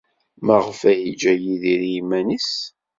Maɣef 0.45 0.79
ay 0.89 0.99
yeǧǧa 1.03 1.33
Yidir 1.43 1.81
i 1.85 1.89
yiman-nnes? 1.93 2.51